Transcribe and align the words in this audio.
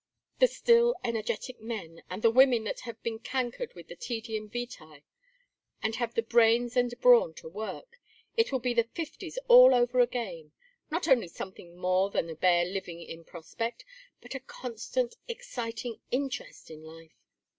The 0.39 0.47
still 0.47 0.95
energetic 1.03 1.61
men, 1.61 2.01
and 2.09 2.23
the 2.23 2.31
women 2.31 2.63
that 2.63 2.79
have 2.85 2.99
been 3.03 3.19
cankered 3.19 3.75
with 3.75 3.87
the 3.87 3.95
tedium 3.95 4.49
vitæ, 4.49 5.03
and 5.83 5.95
have 5.97 6.15
the 6.15 6.23
brains 6.23 6.75
and 6.75 6.91
brawn 6.99 7.35
to 7.35 7.47
work. 7.47 7.99
It 8.35 8.51
will 8.51 8.57
be 8.57 8.73
the 8.73 8.85
Fifties 8.95 9.37
all 9.47 9.75
over 9.75 9.99
again 9.99 10.53
not 10.89 11.07
only 11.07 11.27
something 11.27 11.77
more 11.77 12.09
than 12.09 12.31
a 12.31 12.35
bare 12.35 12.65
living 12.65 12.99
in 12.99 13.23
prospect, 13.25 13.85
but 14.21 14.33
a 14.33 14.39
constant, 14.39 15.17
exciting, 15.27 16.01
interest 16.09 16.71
in 16.71 16.81
life. 16.81 17.21